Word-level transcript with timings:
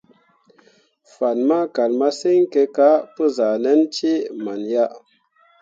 Fan 1.13 1.37
ma 1.49 1.59
kal 1.75 1.91
masǝŋ 1.99 2.39
kǝ 2.53 2.63
ka 2.75 2.89
pǝ 3.13 3.23
zah 3.35 3.55
ʼnan 3.57 3.79
cee 3.93 4.19
man 4.43 4.61
ya. 4.73 4.85